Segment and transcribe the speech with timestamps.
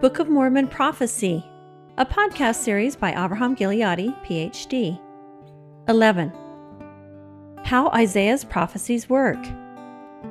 [0.00, 1.44] Book of Mormon Prophecy,
[1.98, 4.98] a podcast series by Abraham Gileadi, PhD.
[5.88, 6.32] 11.
[7.64, 9.36] How Isaiah's prophecies work.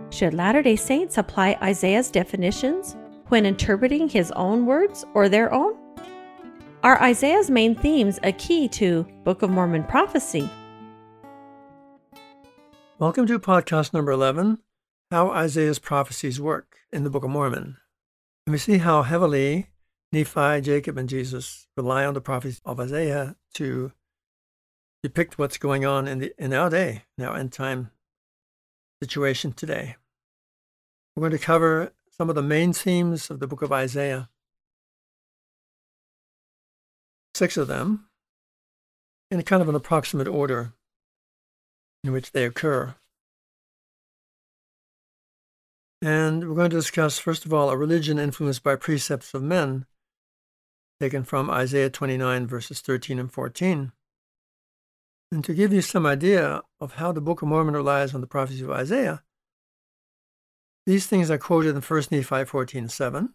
[0.09, 2.95] Should Latter day Saints apply Isaiah's definitions
[3.27, 5.77] when interpreting his own words or their own?
[6.81, 10.49] Are Isaiah's main themes a key to Book of Mormon prophecy?
[12.97, 14.57] Welcome to podcast number 11
[15.11, 17.77] How Isaiah's Prophecies Work in the Book of Mormon.
[18.49, 19.67] And we see how heavily
[20.11, 23.91] Nephi, Jacob, and Jesus rely on the prophecies of Isaiah to
[25.03, 27.91] depict what's going on in, the, in our day, in our end time
[29.03, 29.97] situation today.
[31.15, 34.31] We're going to cover some of the main themes of the book of Isaiah,
[37.35, 38.09] six of them,
[39.29, 40.73] in a kind of an approximate order
[42.03, 42.95] in which they occur.
[46.01, 49.85] And we're going to discuss, first of all, a religion influenced by precepts of men,
[51.01, 53.91] taken from Isaiah 29, verses 13 and 14.
[55.31, 58.27] And to give you some idea of how the Book of Mormon relies on the
[58.27, 59.23] prophecy of Isaiah,
[60.85, 63.33] these things are quoted in 1 Nephi 14, 7,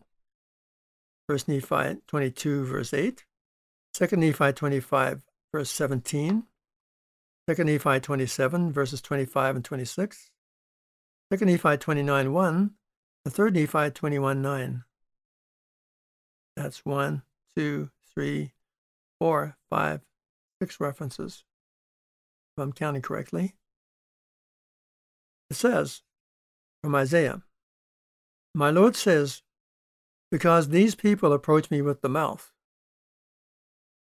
[1.27, 3.25] 1 Nephi 22, verse 8,
[3.93, 6.45] 2 Nephi 25, verse 17,
[7.47, 10.31] 2 Nephi 27, verses 25 and 26,
[11.37, 12.71] 2 Nephi 29, 1,
[13.25, 14.85] and 3 Nephi 21, 9.
[16.57, 17.23] That's one,
[17.57, 18.53] two, three,
[19.19, 20.03] four, five,
[20.61, 21.45] six references
[22.57, 23.57] if I'm counting correctly.
[25.51, 26.03] It says
[26.83, 27.43] from Isaiah,
[28.55, 29.43] My Lord says,
[30.31, 32.53] because these people approach me with the mouth.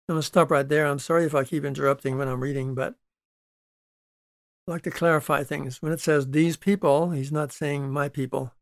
[0.08, 0.86] I'm going to stop right there.
[0.86, 2.94] I'm sorry if I keep interrupting when I'm reading, but
[4.69, 5.80] Like to clarify things.
[5.80, 8.52] When it says these people, he's not saying my people,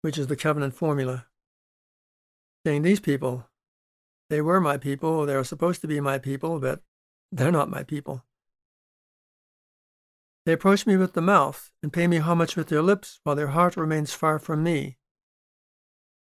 [0.00, 1.26] which is the covenant formula.
[2.64, 3.50] Saying these people,
[4.30, 6.80] they were my people, they are supposed to be my people, but
[7.30, 8.24] they're not my people.
[10.46, 13.48] They approach me with the mouth and pay me homage with their lips, while their
[13.48, 14.96] heart remains far from me.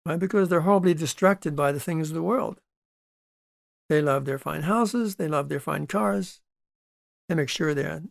[0.02, 0.16] Why?
[0.16, 2.60] Because they're horribly distracted by the things of the world.
[3.88, 6.40] They love their fine houses, they love their fine cars,
[7.28, 8.02] they make sure they're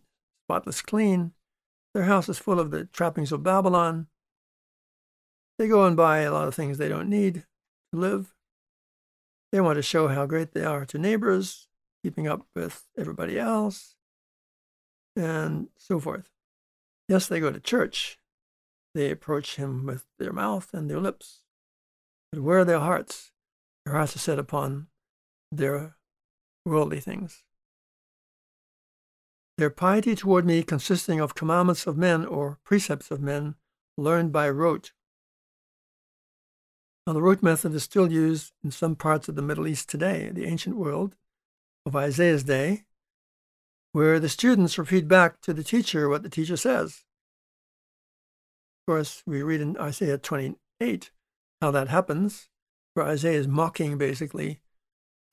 [0.49, 1.31] spotless clean.
[1.93, 4.07] Their house is full of the trappings of Babylon.
[5.59, 7.45] They go and buy a lot of things they don't need
[7.93, 8.33] to live.
[9.51, 11.67] They want to show how great they are to neighbors,
[12.03, 13.93] keeping up with everybody else
[15.15, 16.31] and so forth.
[17.07, 18.17] Yes, they go to church.
[18.95, 21.41] They approach him with their mouth and their lips.
[22.31, 23.31] But where are their hearts?
[23.85, 24.87] Their hearts are set upon
[25.51, 25.97] their
[26.65, 27.43] worldly things.
[29.59, 33.55] Their piety toward me consisting of commandments of men or precepts of men
[33.97, 34.93] learned by rote.
[37.05, 40.29] Now, the rote method is still used in some parts of the Middle East today,
[40.31, 41.17] the ancient world
[41.85, 42.85] of Isaiah's day,
[43.91, 47.03] where the students repeat back to the teacher what the teacher says.
[48.87, 51.11] Of course, we read in Isaiah 28
[51.61, 52.47] how that happens,
[52.93, 54.61] where Isaiah is mocking basically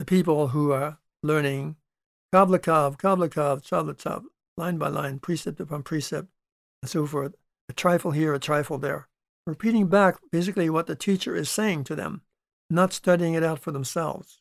[0.00, 1.76] the people who are learning
[2.34, 4.25] Kablakov, Kablakov, Chablatov,
[4.56, 6.28] line by line, precept upon precept,
[6.82, 7.34] and so forth.
[7.69, 9.09] A trifle here, a trifle there.
[9.47, 12.22] Repeating back basically what the teacher is saying to them,
[12.69, 14.41] not studying it out for themselves.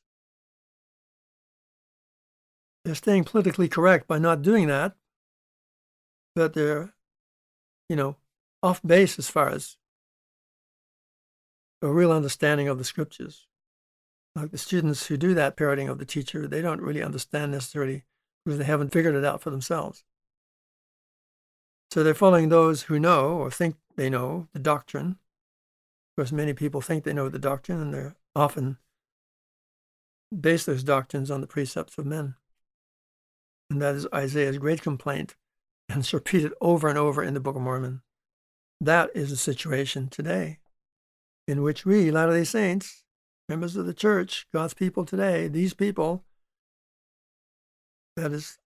[2.84, 4.96] They're staying politically correct by not doing that,
[6.35, 6.94] but they're,
[7.90, 8.17] you know,
[8.62, 9.78] off base as far as
[11.81, 13.47] a real understanding of the scriptures.
[14.35, 18.03] Like the students who do that parroting of the teacher, they don't really understand necessarily
[18.44, 20.03] because they haven't figured it out for themselves.
[21.91, 25.18] So they're following those who know or think they know the doctrine.
[26.18, 28.78] Of course, many people think they know the doctrine, and they're often
[30.37, 32.35] base those doctrines on the precepts of men.
[33.70, 35.35] And that is Isaiah's great complaint,
[35.90, 38.02] and it's repeated over and over in the Book of Mormon.
[38.82, 40.59] That is the situation today,
[41.47, 43.04] in which we, Latter day Saints,
[43.47, 46.24] members of the church, God's people today, these people,
[48.16, 48.58] that is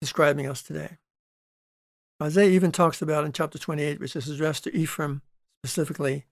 [0.00, 0.98] describing us today.
[2.22, 5.22] Isaiah even talks about in chapter 28, which is addressed to Ephraim
[5.64, 6.26] specifically,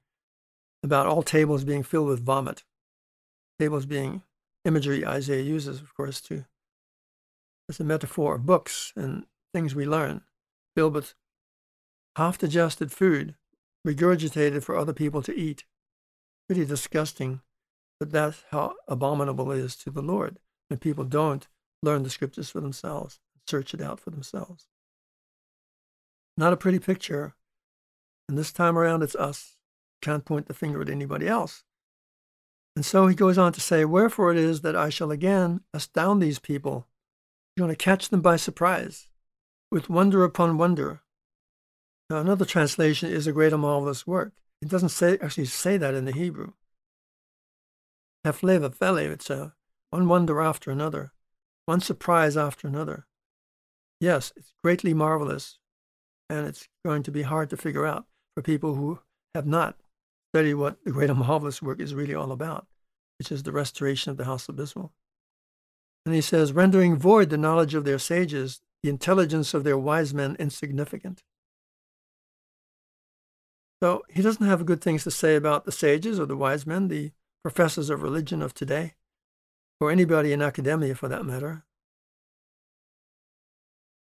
[0.82, 2.64] about all tables being filled with vomit.
[3.58, 4.22] Tables being
[4.64, 6.44] imagery Isaiah uses, of course, to
[7.68, 10.22] as a metaphor of books and things we learn,
[10.74, 11.14] filled with
[12.16, 13.36] half digested food
[13.86, 15.64] regurgitated for other people to eat.
[16.48, 17.40] Pretty disgusting,
[18.00, 20.38] but that's how abominable it is to the Lord
[20.68, 21.46] when people don't
[21.82, 24.66] learn the scriptures for themselves, search it out for themselves.
[26.36, 27.34] Not a pretty picture.
[28.28, 29.56] And this time around, it's us.
[30.00, 31.64] Can't point the finger at anybody else.
[32.74, 36.20] And so he goes on to say, Wherefore it is that I shall again astound
[36.20, 36.86] these people.
[37.54, 39.08] You're going to catch them by surprise,
[39.70, 41.02] with wonder upon wonder.
[42.08, 44.32] Now, another translation is a great and marvelous work.
[44.62, 46.52] It doesn't say actually say that in the Hebrew.
[48.24, 49.54] Hefle v'fele, eh, it's a
[49.90, 51.12] one wonder after another,
[51.66, 53.06] one surprise after another.
[54.00, 55.58] Yes, it's greatly marvelous,
[56.28, 59.00] and it's going to be hard to figure out for people who
[59.34, 59.76] have not
[60.32, 62.66] studied what the great and marvelous work is really all about,
[63.18, 64.92] which is the restoration of the house of Israel.
[66.06, 70.14] And he says, rendering void the knowledge of their sages, the intelligence of their wise
[70.14, 71.22] men insignificant.
[73.82, 76.88] So he doesn't have good things to say about the sages or the wise men,
[76.88, 77.12] the
[77.42, 78.94] professors of religion of today,
[79.80, 81.64] or anybody in academia for that matter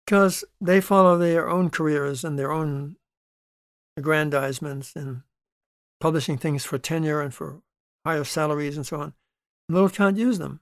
[0.08, 2.96] because they follow their own careers and their own
[4.00, 5.22] aggrandizements and
[6.00, 7.62] publishing things for tenure and for
[8.06, 9.14] higher salaries and so on.
[9.68, 10.62] The Lord can't use them.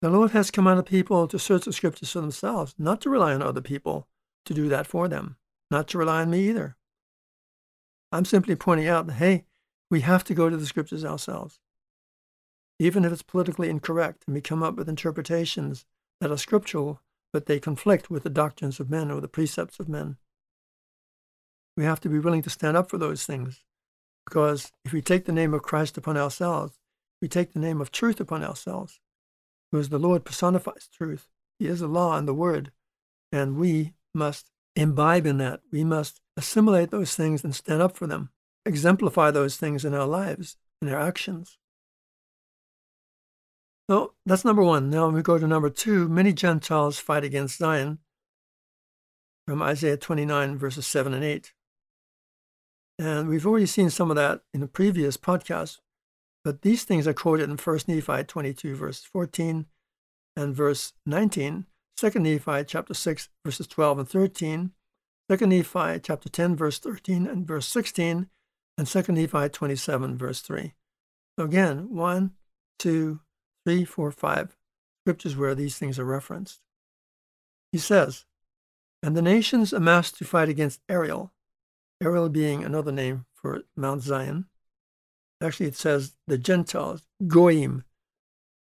[0.00, 3.42] The Lord has commanded people to search the scriptures for themselves, not to rely on
[3.42, 4.06] other people
[4.44, 5.36] to do that for them,
[5.68, 6.76] not to rely on me either.
[8.12, 9.44] I'm simply pointing out that, hey,
[9.92, 11.60] we have to go to the scriptures ourselves.
[12.78, 15.84] Even if it's politically incorrect and we come up with interpretations
[16.18, 19.90] that are scriptural, but they conflict with the doctrines of men or the precepts of
[19.90, 20.16] men.
[21.76, 23.64] We have to be willing to stand up for those things
[24.24, 26.78] because if we take the name of Christ upon ourselves,
[27.20, 28.98] we take the name of truth upon ourselves
[29.70, 31.28] because the Lord personifies truth.
[31.58, 32.72] He is the law and the word,
[33.30, 35.60] and we must imbibe in that.
[35.70, 38.30] We must assimilate those things and stand up for them,
[38.64, 41.58] exemplify those things in our lives, in our actions.
[43.90, 44.90] So that's number one.
[44.90, 46.08] Now we go to number two.
[46.08, 47.98] Many Gentiles fight against Zion
[49.46, 51.52] from Isaiah 29, verses 7 and 8.
[52.98, 55.80] And we've already seen some of that in the previous podcast,
[56.44, 59.66] but these things are quoted in 1 Nephi 22, verse 14
[60.36, 61.66] and verse 19,
[61.96, 64.70] 2 Nephi chapter 6, verses 12 and 13,
[65.28, 68.28] 2 Nephi chapter 10, verse 13 and verse 16,
[68.78, 70.74] and 2 Nephi 27, verse 3.
[71.38, 72.32] So again, one,
[72.78, 73.20] two,
[73.64, 74.56] three, four, five
[75.02, 76.60] scriptures where these things are referenced.
[77.70, 78.24] He says,
[79.02, 81.32] And the nations amassed to fight against Ariel,
[82.02, 84.46] Ariel being another name for Mount Zion.
[85.40, 87.84] Actually, it says the Gentiles, Goyim.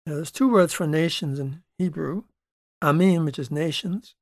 [0.06, 2.24] Now, there's two words for nations in Hebrew
[2.82, 4.16] Amim, which is nations,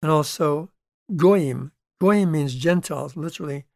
[0.00, 0.70] and also
[1.14, 1.72] Goyim.
[2.00, 3.66] Goyim means Gentiles, literally,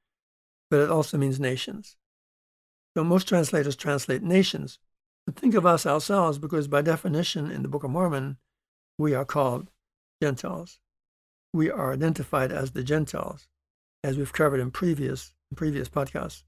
[0.70, 1.96] but it also means nations.
[2.96, 4.78] So most translators translate nations,
[5.26, 8.38] but think of us ourselves because, by definition, in the Book of Mormon,
[8.98, 9.70] we are called
[10.22, 10.80] Gentiles.
[11.52, 13.48] We are identified as the Gentiles,
[14.02, 16.44] as we've covered in previous, in previous podcasts.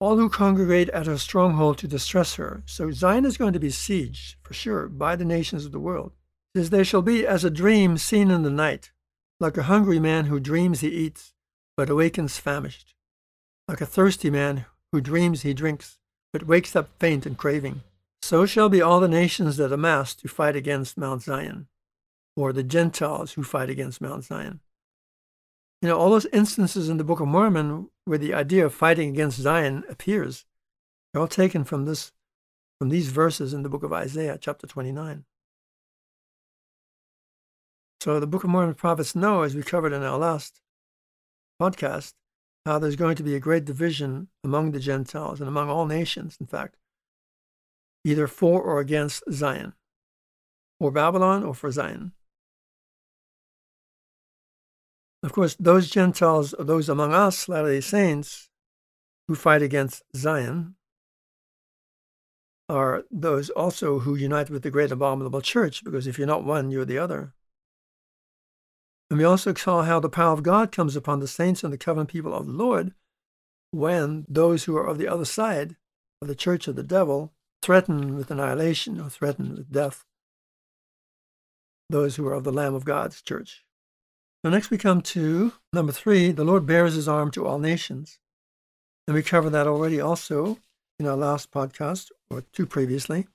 [0.00, 2.62] All who congregate at her stronghold to distress her.
[2.66, 6.12] So Zion is going to be sieged, for sure, by the nations of the world.
[6.54, 8.92] It says, They shall be as a dream seen in the night,
[9.40, 11.32] like a hungry man who dreams he eats,
[11.76, 12.93] but awakens famished,
[13.68, 15.98] like a thirsty man who dreams he drinks,
[16.32, 17.82] but wakes up faint and craving.
[18.22, 21.68] So shall be all the nations that amass to fight against Mount Zion,
[22.36, 24.60] or the Gentiles who fight against Mount Zion.
[25.82, 29.10] You know, all those instances in the Book of Mormon where the idea of fighting
[29.10, 30.46] against Zion appears,
[31.12, 32.12] they're all taken from this
[32.78, 35.24] from these verses in the book of Isaiah, chapter 29.
[38.00, 40.60] So the Book of Mormon prophets know, as we covered in our last
[41.60, 42.14] podcast,
[42.64, 46.36] how there's going to be a great division among the Gentiles and among all nations,
[46.40, 46.76] in fact,
[48.04, 49.74] either for or against Zion,
[50.80, 52.12] for Babylon or for Zion.
[55.22, 58.48] Of course, those Gentiles, those among us, Latter day Saints,
[59.26, 60.76] who fight against Zion,
[62.68, 66.70] are those also who unite with the great abominable church, because if you're not one,
[66.70, 67.34] you're the other.
[69.10, 71.78] And we also saw how the power of God comes upon the saints and the
[71.78, 72.92] covenant people of the Lord
[73.70, 75.76] when those who are of the other side
[76.22, 80.04] of the church of the devil threaten with annihilation or threaten with death
[81.90, 83.64] those who are of the Lamb of God's church.
[84.44, 88.18] So next we come to number three, the Lord bears his arm to all nations.
[89.06, 90.58] And we covered that already also
[90.98, 93.26] in our last podcast, or two previously.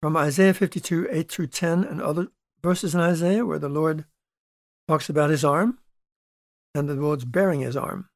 [0.00, 2.28] From Isaiah 52, 8 through 10, and other
[2.62, 4.04] verses in Isaiah where the Lord
[4.88, 5.78] talks about his arm
[6.74, 8.08] and the Lord's bearing his arm.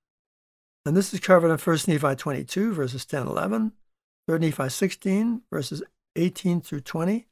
[0.87, 3.73] And this is covered in 1 Nephi 22, verses 10 11,
[4.29, 5.83] 3 Nephi 16, verses
[6.17, 7.27] 18 through 20,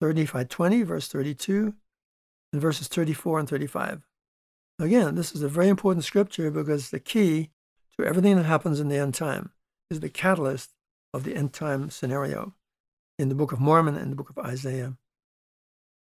[0.00, 1.74] 3 Nephi 20, verse 32,
[2.52, 4.02] and verses 34 and 35.
[4.78, 7.50] Again, this is a very important scripture because the key
[7.98, 9.52] to everything that happens in the end time.
[9.90, 10.70] is the catalyst
[11.14, 12.54] of the end time scenario
[13.18, 14.96] in the Book of Mormon and the Book of Isaiah.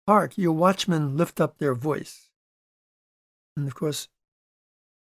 [0.06, 2.28] Hark, you watchmen lift up their voice.
[3.56, 4.08] And of course,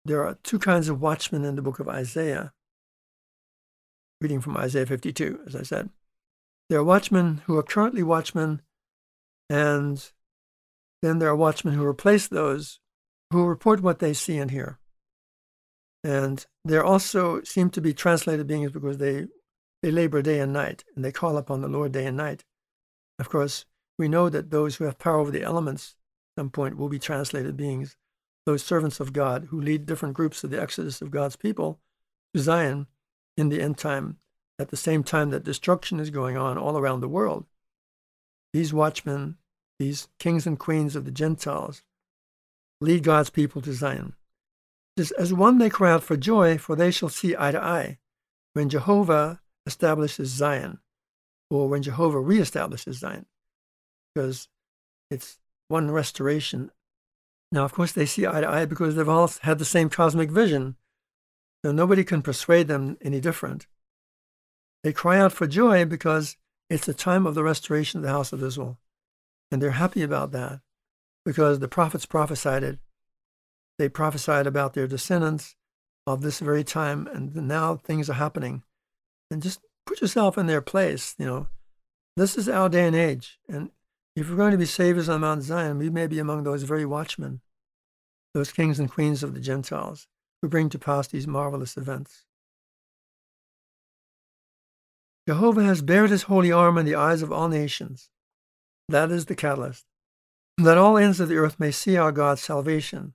[0.03, 2.53] there are two kinds of watchmen in the book of Isaiah.
[4.19, 5.89] Reading from Isaiah 52, as I said.
[6.69, 8.61] There are watchmen who are currently watchmen,
[9.49, 10.11] and
[11.01, 12.79] then there are watchmen who replace those
[13.31, 14.79] who report what they see and hear.
[16.03, 19.27] And there also seem to be translated beings because they,
[19.81, 22.43] they labor day and night, and they call upon the Lord day and night.
[23.19, 23.65] Of course,
[24.01, 25.95] we know that those who have power over the elements
[26.35, 27.95] at some point will be translated beings
[28.45, 31.79] those servants of God who lead different groups of the exodus of God's people
[32.33, 32.87] to Zion
[33.37, 34.17] in the end time
[34.57, 37.45] at the same time that destruction is going on all around the world.
[38.53, 39.37] These watchmen,
[39.77, 41.83] these kings and queens of the Gentiles,
[42.79, 44.15] lead God's people to Zion.
[44.97, 47.99] As one they cry out for joy, for they shall see eye to eye
[48.53, 50.79] when Jehovah establishes Zion,
[51.49, 53.25] or when Jehovah reestablishes Zion,
[54.13, 54.47] because
[55.09, 55.37] it's
[55.67, 56.71] one restoration
[57.51, 60.31] now, of course, they see eye to eye because they've all had the same cosmic
[60.31, 60.75] vision.
[61.63, 63.67] So nobody can persuade them any different.
[64.83, 66.37] They cry out for joy because
[66.69, 68.79] it's the time of the restoration of the house of Israel.
[69.51, 70.61] And they're happy about that
[71.25, 72.79] because the prophets prophesied it.
[73.77, 75.55] They prophesied about their descendants
[76.07, 78.63] of this very time, and now things are happening.
[79.29, 81.15] And just put yourself in their place.
[81.19, 81.47] You know,
[82.15, 83.39] this is our day and age.
[83.47, 83.71] And
[84.15, 86.85] if we're going to be saviors on Mount Zion, we may be among those very
[86.85, 87.41] watchmen,
[88.33, 90.07] those kings and queens of the Gentiles
[90.41, 92.25] who bring to pass these marvelous events.
[95.27, 98.09] Jehovah has bared his holy arm in the eyes of all nations.
[98.89, 99.85] That is the catalyst.
[100.57, 103.13] That all ends of the earth may see our God's salvation,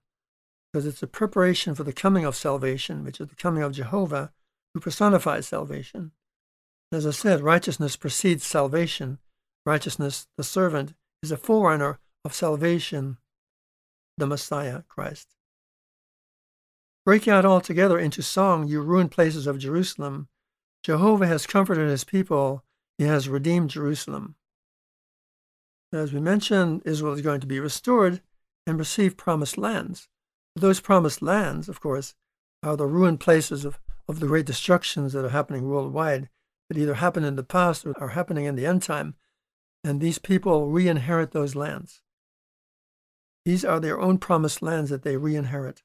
[0.73, 4.33] because it's a preparation for the coming of salvation, which is the coming of Jehovah,
[4.73, 6.12] who personifies salvation.
[6.93, 9.19] As I said, righteousness precedes salvation,
[9.66, 13.18] righteousness, the servant, is a forerunner of salvation,
[14.16, 15.35] the Messiah, Christ.
[17.04, 20.28] Break out altogether into song, you ruined places of Jerusalem.
[20.82, 22.64] Jehovah has comforted his people,
[22.96, 24.37] he has redeemed Jerusalem.
[25.92, 28.23] As we mentioned, Israel is going to be restored
[28.66, 30.08] and receive promised lands.
[30.54, 32.14] Those promised lands, of course,
[32.62, 36.28] are the ruined places of, of the great destructions that are happening worldwide
[36.68, 39.14] that either happened in the past or are happening in the end time
[39.87, 42.02] and these people re inherit those lands.
[43.45, 45.85] These are their own promised lands that they re inherit.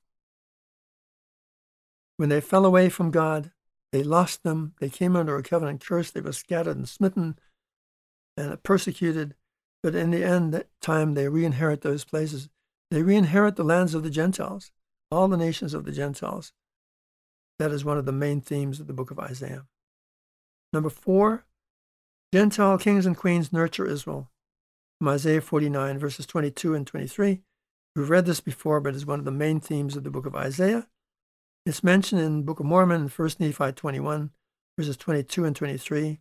[2.17, 3.51] When they fell away from God,
[3.91, 4.73] they lost them.
[4.79, 6.09] They came under a covenant curse.
[6.09, 7.37] They were scattered and smitten
[8.35, 9.35] and persecuted.
[9.83, 12.49] But in the end, that time they re inherit those places.
[12.89, 14.71] They re inherit the lands of the Gentiles,
[15.11, 16.53] all the nations of the Gentiles.
[17.59, 19.67] That is one of the main themes of the book of Isaiah.
[20.73, 21.45] Number four,
[22.33, 24.29] Gentile kings and queens nurture Israel.
[24.97, 27.41] From Isaiah 49, verses 22 and 23.
[27.93, 30.33] We've read this before, but it's one of the main themes of the book of
[30.33, 30.87] Isaiah.
[31.65, 34.29] It's mentioned in Book of Mormon, 1 Nephi 21,
[34.79, 36.19] verses 22 and 23,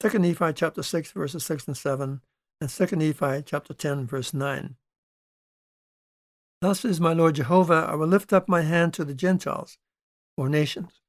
[0.00, 2.20] 2 Nephi chapter 6, verses 6 and 7,
[2.60, 4.74] and 2 Nephi chapter 10, verse 9.
[6.60, 9.78] Thus is my Lord Jehovah, I will lift up my hand to the Gentiles,
[10.36, 11.00] or nations,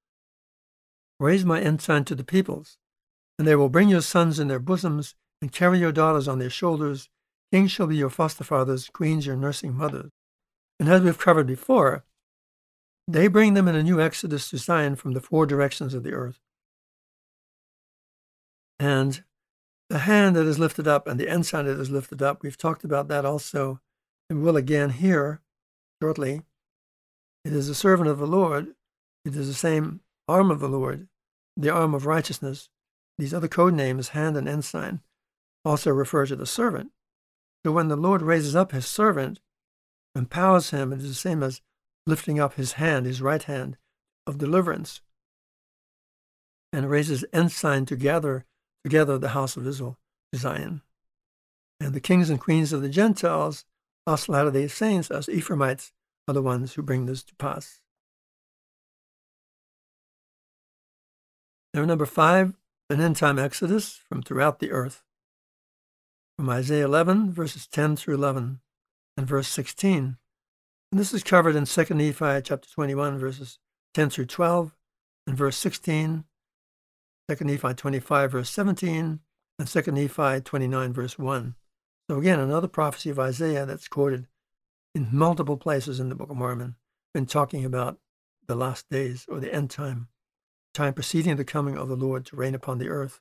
[1.19, 2.77] raise my ensign to the peoples,
[3.37, 6.49] and they will bring your sons in their bosoms and carry your daughters on their
[6.49, 7.09] shoulders.
[7.51, 10.11] Kings shall be your foster fathers, queens your nursing mothers.
[10.79, 12.03] And as we've covered before,
[13.07, 16.13] they bring them in a new exodus to Zion from the four directions of the
[16.13, 16.39] earth.
[18.79, 19.23] And
[19.89, 22.83] the hand that is lifted up and the ensign that is lifted up, we've talked
[22.83, 23.79] about that also,
[24.29, 25.41] and will again here
[26.01, 26.41] shortly.
[27.45, 28.75] It is the servant of the Lord.
[29.23, 31.07] It is the same arm of the Lord,
[31.55, 32.69] the arm of righteousness,
[33.17, 35.01] these other code names, hand and ensign,
[35.65, 36.91] also refer to the servant.
[37.65, 39.39] So when the Lord raises up his servant,
[40.15, 41.61] empowers him, it is the same as
[42.05, 43.77] lifting up his hand, his right hand
[44.25, 45.01] of deliverance,
[46.71, 48.45] and raises ensign to gather
[48.83, 49.97] together the house of Israel
[50.35, 50.81] Zion.
[51.79, 53.65] And the kings and queens of the Gentiles,
[54.05, 55.91] us Latter day Saints, us Ephraimites,
[56.27, 57.81] are the ones who bring this to pass.
[61.73, 62.53] Now, number five,
[62.89, 65.03] an end time exodus from throughout the earth.
[66.37, 68.59] From Isaiah 11, verses 10 through 11,
[69.17, 70.17] and verse 16.
[70.91, 73.59] And this is covered in 2 Nephi chapter 21, verses
[73.93, 74.75] 10 through 12,
[75.25, 76.23] and verse 16,
[77.29, 79.19] 2 Nephi 25, verse 17,
[79.59, 81.55] and 2 Nephi 29, verse 1.
[82.09, 84.27] So again, another prophecy of Isaiah that's quoted
[84.95, 86.75] in multiple places in the Book of Mormon,
[87.13, 87.99] been talking about
[88.47, 90.07] the last days or the end time
[90.77, 93.19] time preceding the coming of the Lord to reign upon the earth.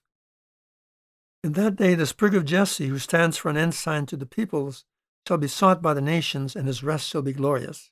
[1.42, 4.84] In that day, the sprig of Jesse, who stands for an ensign to the peoples,
[5.26, 7.90] shall be sought by the nations, and his rest shall be glorious.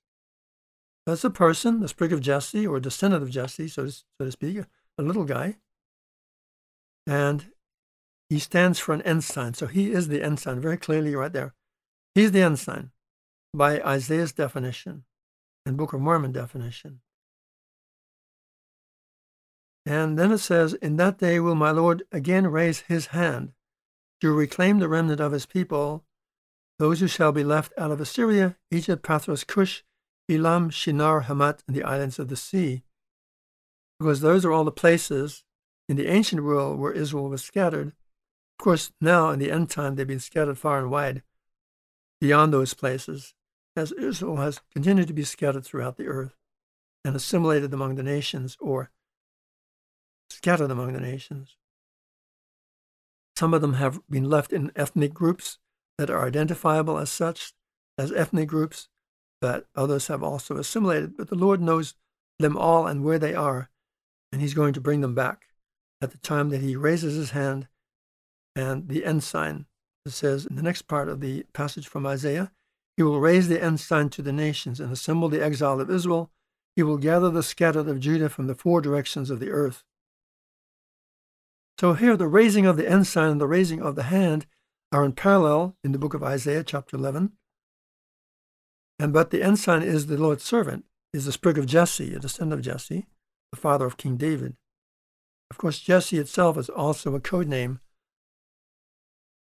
[1.06, 4.04] That's a person, the sprig of Jesse, or a descendant of Jesse, so to, so
[4.20, 4.58] to speak,
[4.98, 5.56] a little guy.
[7.06, 7.46] And
[8.28, 9.54] he stands for an ensign.
[9.54, 11.54] So he is the ensign, very clearly right there.
[12.14, 12.90] He's the ensign
[13.52, 15.04] by Isaiah's definition
[15.66, 17.00] and Book of Mormon definition.
[19.86, 23.52] And then it says, In that day will my Lord again raise his hand
[24.20, 26.04] to reclaim the remnant of his people,
[26.78, 29.82] those who shall be left out of Assyria, Egypt, Pathros, Cush,
[30.30, 32.82] Elam, Shinar, Hamat, and the islands of the sea.
[33.98, 35.44] Because those are all the places
[35.88, 37.88] in the ancient world where Israel was scattered.
[37.88, 41.22] Of course, now in the end time, they've been scattered far and wide
[42.20, 43.34] beyond those places,
[43.76, 46.36] as Israel has continued to be scattered throughout the earth
[47.04, 48.90] and assimilated among the nations or
[50.30, 51.56] scattered among the nations.
[53.36, 55.58] Some of them have been left in ethnic groups
[55.98, 57.52] that are identifiable as such,
[57.98, 58.88] as ethnic groups,
[59.40, 61.16] but others have also assimilated.
[61.16, 61.94] But the Lord knows
[62.38, 63.70] them all and where they are,
[64.32, 65.46] and He's going to bring them back
[66.00, 67.68] at the time that He raises His hand
[68.54, 69.66] and the ensign.
[70.06, 72.52] It says in the next part of the passage from Isaiah,
[72.96, 76.30] He will raise the ensign to the nations and assemble the exile of Israel.
[76.76, 79.84] He will gather the scattered of Judah from the four directions of the earth.
[81.78, 84.46] So here, the raising of the ensign and the raising of the hand
[84.92, 87.32] are in parallel in the book of Isaiah, chapter 11.
[88.98, 92.60] And but the ensign is the Lord's servant, is the sprig of Jesse, a descendant
[92.60, 93.06] of Jesse,
[93.50, 94.56] the father of King David.
[95.50, 97.80] Of course, Jesse itself is also a code name.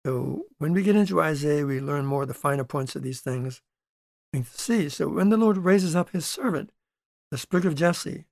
[0.07, 3.21] So when we get into Isaiah, we learn more of the finer points of these
[3.21, 3.61] things.
[4.45, 4.89] see.
[4.89, 6.71] So when the Lord raises up his servant,
[7.31, 8.25] the sprig of Jesse,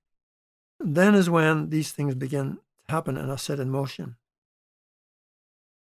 [0.79, 2.57] then is when these things begin
[2.89, 4.15] happen and are set in motion.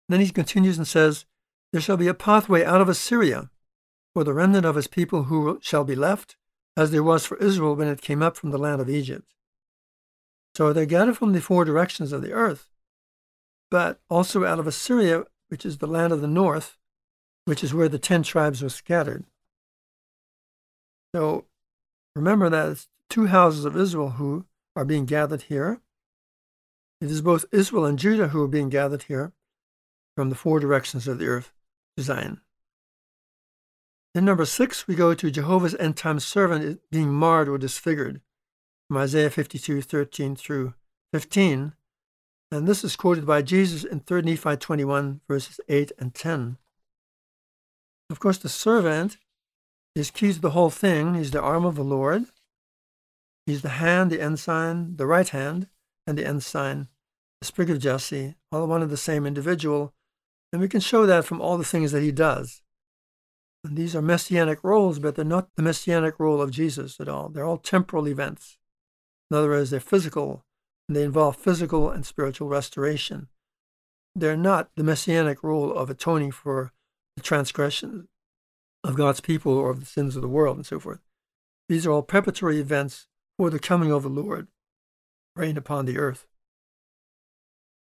[0.08, 1.26] Then he continues and says,
[1.72, 3.50] There shall be a pathway out of Assyria
[4.14, 6.36] for the remnant of his people who shall be left,
[6.76, 9.34] as there was for Israel when it came up from the land of Egypt.
[10.54, 12.68] So they're gathered from the four directions of the earth,
[13.70, 16.76] but also out of Assyria, which is the land of the north,
[17.44, 19.24] which is where the ten tribes were scattered.
[21.14, 21.44] So
[22.14, 25.80] remember that it's two houses of Israel who are being gathered here.
[27.00, 29.32] It is both Israel and Judah who are being gathered here
[30.16, 31.52] from the four directions of the earth
[31.96, 32.40] to Zion.
[34.14, 38.20] In number six, we go to Jehovah's end time servant being marred or disfigured
[38.88, 40.74] from Isaiah 52, 13 through
[41.12, 41.74] 15.
[42.50, 46.56] And this is quoted by Jesus in 3 Nephi 21, verses 8 and 10.
[48.10, 49.18] Of course, the servant
[49.94, 51.14] is key to the whole thing.
[51.14, 52.24] He's the arm of the Lord.
[53.46, 55.68] He's the hand, the ensign, the right hand,
[56.08, 56.88] and the ensign,
[57.42, 59.92] the sprig of Jesse, all one of the same individual.
[60.50, 62.62] And we can show that from all the things that he does.
[63.62, 67.28] And these are messianic roles, but they're not the messianic role of Jesus at all.
[67.28, 68.56] They're all temporal events.
[69.30, 70.46] In other words, they're physical,
[70.88, 73.28] and they involve physical and spiritual restoration.
[74.14, 76.72] They're not the messianic role of atoning for
[77.16, 78.06] the transgressions
[78.82, 81.00] of God's people or of the sins of the world and so forth.
[81.68, 84.48] These are all preparatory events for the coming of the Lord
[85.38, 86.26] reign upon the earth.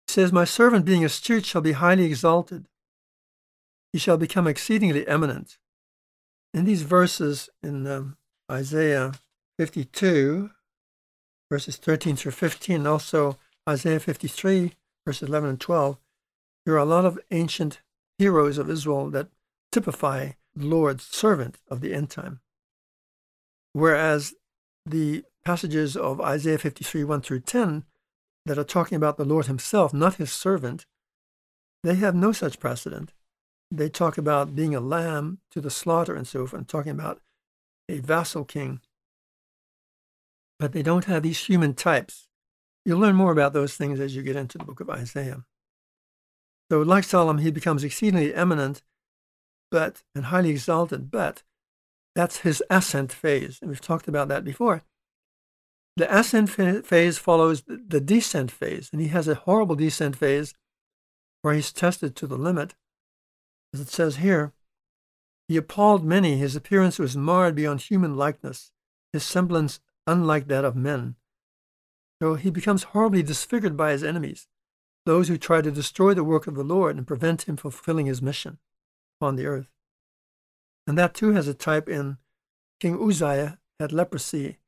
[0.07, 2.67] He says, My servant being a astute shall be highly exalted.
[3.93, 5.59] He shall become exceedingly eminent.
[6.55, 8.17] In these verses in um,
[8.51, 9.13] Isaiah
[9.59, 10.51] 52,
[11.51, 14.73] verses 13 through 15, and also Isaiah 53,
[15.07, 15.99] verses 11 and 12,
[16.65, 17.81] there are a lot of ancient
[18.19, 19.29] heroes of Israel that
[19.71, 22.41] typify the Lord's servant of the end time.
[23.73, 24.35] Whereas
[24.85, 27.85] the passages of Isaiah 53, 1 through 10,
[28.47, 30.87] that are talking about the Lord himself, not his servant,
[31.83, 33.13] they have no such precedent.
[33.71, 37.21] They talk about being a lamb to the slaughter and so forth, and talking about
[37.89, 38.81] a vassal king.
[40.59, 42.29] But they don't have these human types.
[42.85, 45.45] You'll learn more about those things as you get into the book of Isaiah.
[46.71, 48.83] So, like Solomon, he becomes exceedingly eminent
[49.73, 51.43] but and highly exalted, but
[52.15, 53.59] that's his ascent phase.
[53.61, 54.83] And we've talked about that before.
[55.97, 60.55] The ascent phase follows the descent phase, and he has a horrible descent phase
[61.43, 62.75] where he's tested to the limit.
[63.75, 64.53] As it says here,
[65.49, 66.39] he appalled many.
[66.39, 68.73] His appearance was marred beyond human likeness,
[69.13, 71.17] his semblance unlike that of men.
[72.23, 74.49] So he becomes horribly disfigured by his enemies,
[75.05, 78.23] those who try to destroy the work of the Lord and prevent him fulfilling his
[78.23, 78.59] mission
[79.21, 79.69] upon the earth.
[80.87, 82.19] And that too has a type in
[82.81, 84.59] King Uzziah had leprosy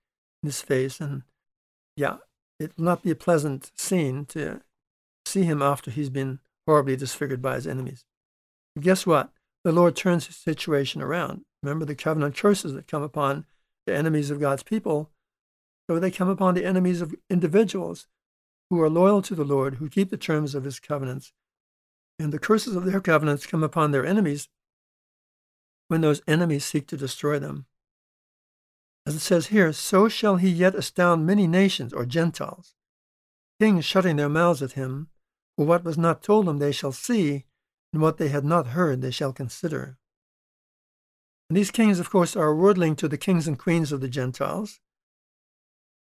[0.45, 1.01] in his face.
[1.01, 1.23] And
[1.97, 2.19] yeah,
[2.61, 4.61] it will not be a pleasant scene to
[5.25, 8.05] see him after he's been horribly disfigured by his enemies.
[8.75, 9.31] But guess what?
[9.65, 11.45] The Lord turns his situation around.
[11.63, 13.47] Remember the covenant curses that come upon
[13.87, 15.11] the enemies of God's people.
[15.89, 18.07] So they come upon the enemies of individuals
[18.69, 21.33] who are loyal to the Lord, who keep the terms of his covenants.
[22.19, 24.49] And the curses of their covenants come upon their enemies
[25.89, 27.67] when those enemies seek to destroy them.
[29.07, 32.75] As it says here, so shall he yet astound many nations or Gentiles,
[33.61, 35.09] kings shutting their mouths at him,
[35.57, 37.45] for what was not told them they shall see,
[37.93, 39.99] and what they had not heard they shall consider.
[41.49, 44.09] And these kings, of course, are a wordling to the kings and queens of the
[44.09, 44.81] Gentiles.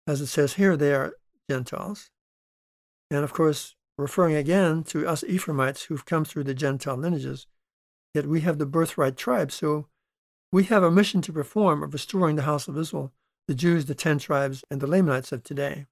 [0.07, 1.13] As it says here, they are
[1.49, 2.09] Gentiles.
[3.11, 7.45] And of course, referring again to us Ephraimites who've come through the Gentile lineages,
[8.13, 9.51] yet we have the birthright tribe.
[9.51, 9.87] So
[10.51, 13.11] we have a mission to perform of restoring the house of Israel,
[13.47, 15.85] the Jews, the ten tribes, and the Lamanites of today.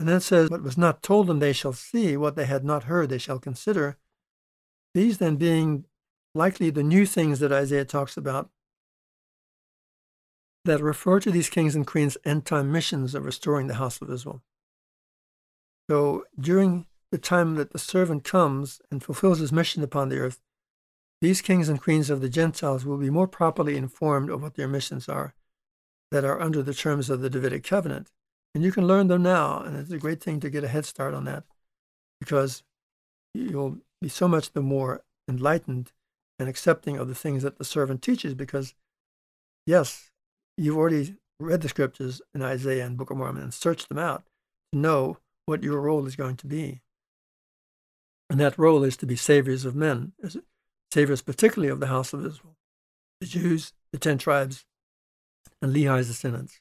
[0.00, 2.84] And then says, What was not told them they shall see, what they had not
[2.84, 3.98] heard they shall consider.
[4.94, 5.84] These then being
[6.34, 8.50] likely the new things that Isaiah talks about
[10.64, 14.10] that refer to these kings and queens' end time missions of restoring the house of
[14.10, 14.42] Israel.
[15.90, 20.40] So during the time that the servant comes and fulfills his mission upon the earth,
[21.20, 24.68] these kings and queens of the Gentiles will be more properly informed of what their
[24.68, 25.34] missions are
[26.10, 28.10] that are under the terms of the Davidic covenant.
[28.54, 30.86] And you can learn them now, and it's a great thing to get a head
[30.86, 31.44] start on that
[32.20, 32.62] because
[33.34, 35.92] you'll be so much the more enlightened
[36.38, 38.74] and accepting of the things that the servant teaches because,
[39.66, 40.10] yes,
[40.56, 44.24] you've already read the scriptures in Isaiah and Book of Mormon and searched them out
[44.72, 46.80] to know what your role is going to be.
[48.30, 50.12] And that role is to be saviors of men,
[50.92, 52.56] saviors particularly of the house of Israel,
[53.20, 54.64] the Jews, the ten tribes,
[55.60, 56.60] and Lehi's descendants.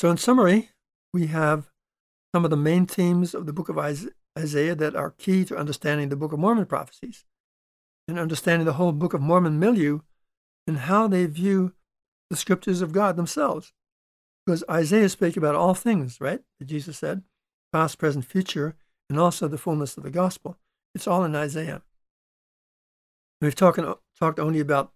[0.00, 0.70] So, in summary,
[1.12, 1.70] we have
[2.34, 6.08] some of the main themes of the book of Isaiah that are key to understanding
[6.08, 7.24] the Book of Mormon prophecies
[8.08, 10.00] and understanding the whole Book of Mormon milieu
[10.66, 11.72] and how they view
[12.30, 13.72] the scriptures of God themselves.
[14.44, 16.40] Because Isaiah spake about all things, right?
[16.58, 17.22] That Jesus said,
[17.72, 18.74] past, present, future,
[19.08, 20.58] and also the fullness of the gospel.
[20.94, 21.82] It's all in Isaiah.
[23.40, 24.92] We've talked, uh, talked only about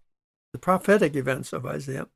[0.53, 2.07] the prophetic events of Isaiah.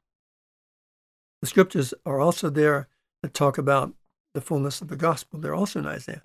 [1.41, 2.87] The scriptures are also there
[3.21, 3.93] that talk about
[4.33, 5.39] the fullness of the gospel.
[5.39, 6.23] They're also in Isaiah.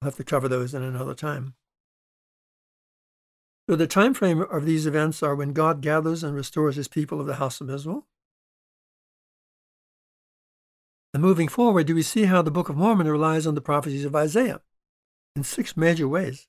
[0.00, 1.54] We'll have to cover those in another time.
[3.68, 7.20] So the time frame of these events are when God gathers and restores his people
[7.20, 8.06] of the house of Israel.
[11.12, 14.04] And moving forward, do we see how the Book of Mormon relies on the prophecies
[14.04, 14.60] of Isaiah
[15.36, 16.48] in six major ways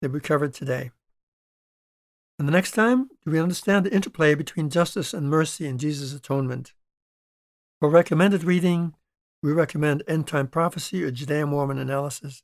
[0.00, 0.90] that we covered today.
[2.38, 6.14] And the next time, do we understand the interplay between justice and mercy in Jesus'
[6.14, 6.72] atonement?
[7.80, 8.94] For recommended reading,
[9.42, 12.42] we recommend End Time Prophecy or Judeo Mormon Analysis.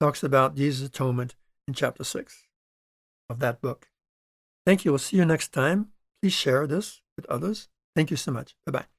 [0.00, 1.34] Talks about Jesus' atonement
[1.66, 2.44] in chapter 6
[3.30, 3.88] of that book.
[4.66, 4.92] Thank you.
[4.92, 5.88] We'll see you next time.
[6.22, 7.68] Please share this with others.
[7.96, 8.54] Thank you so much.
[8.66, 8.97] Bye bye.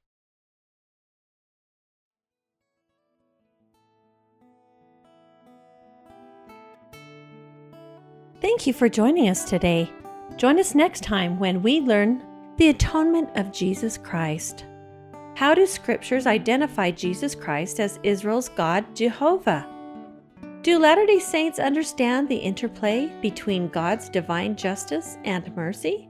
[8.40, 9.90] Thank you for joining us today.
[10.36, 12.22] Join us next time when we learn
[12.56, 14.64] the atonement of Jesus Christ.
[15.36, 19.68] How do scriptures identify Jesus Christ as Israel's God, Jehovah?
[20.62, 26.09] Do Latter day Saints understand the interplay between God's divine justice and mercy?